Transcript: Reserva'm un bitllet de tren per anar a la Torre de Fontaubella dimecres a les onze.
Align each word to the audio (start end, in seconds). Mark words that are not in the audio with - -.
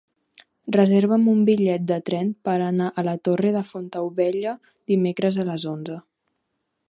Reserva'm 0.75 1.27
un 1.33 1.43
bitllet 1.49 1.83
de 1.91 1.99
tren 2.07 2.31
per 2.49 2.55
anar 2.69 2.89
a 3.01 3.05
la 3.09 3.15
Torre 3.29 3.53
de 3.57 3.61
Fontaubella 3.73 4.57
dimecres 4.93 5.37
a 5.37 5.47
les 5.51 5.69
onze. 5.75 5.99